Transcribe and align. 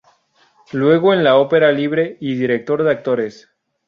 Luego 0.71 1.13
en 1.13 1.23
la 1.23 1.37
opera 1.37 1.71
libre 1.71 2.17
y 2.19 2.33
director 2.33 2.81
de 2.83 2.89
actores. 2.89 3.51